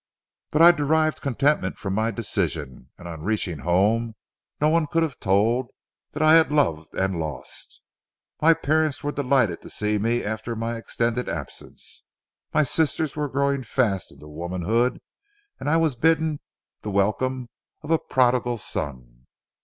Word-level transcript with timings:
But 0.49 0.63
I 0.63 0.71
derived 0.71 1.21
contentment 1.21 1.77
from 1.77 1.93
my 1.93 2.09
decision, 2.09 2.89
and 2.97 3.07
on 3.07 3.21
reaching 3.21 3.59
home 3.59 4.15
no 4.59 4.67
one 4.67 4.87
could 4.87 5.03
have 5.03 5.19
told 5.19 5.67
that 6.13 6.23
I 6.23 6.33
had 6.33 6.51
loved 6.51 6.95
and 6.95 7.19
lost. 7.19 7.83
My 8.41 8.55
parents 8.55 9.03
were 9.03 9.11
delighted 9.11 9.61
to 9.61 9.69
see 9.69 9.99
me 9.99 10.23
after 10.23 10.55
my 10.55 10.75
extended 10.75 11.29
absence, 11.29 12.03
my 12.51 12.63
sisters 12.63 13.15
were 13.15 13.29
growing 13.29 13.61
fast 13.61 14.11
into 14.11 14.27
womanhood, 14.27 14.99
and 15.59 15.69
I 15.69 15.77
was 15.77 15.95
bidden 15.95 16.39
the 16.81 16.89
welcome 16.89 17.49
of 17.83 17.91
a 17.91 17.99
prodigal 17.99 18.57
son. 18.57 19.27